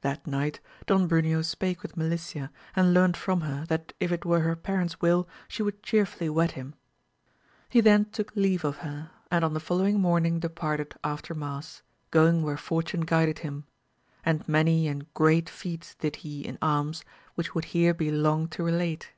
[0.00, 4.40] That night Don Bruneo spake with Melicia, and learnt from her, that if it were
[4.40, 6.74] her parents' will she would cheerfully wed him.
[7.68, 12.42] He then took leave of her, and on the following morning departed after mass, going
[12.42, 13.64] where fortune guided him,
[14.24, 17.04] and many and great feats did he in arms
[17.34, 19.12] which would here be long to relate.